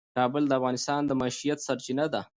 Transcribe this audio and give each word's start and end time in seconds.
کابل 0.17 0.43
د 0.47 0.51
افغانانو 0.57 1.09
د 1.09 1.11
معیشت 1.19 1.59
سرچینه 1.67 2.05
ده. 2.13 2.21